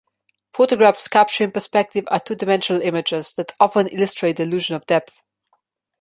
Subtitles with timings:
[0.51, 5.21] Photographs capturing perspective are two-dimensional images that often illustrate the illusion of depth.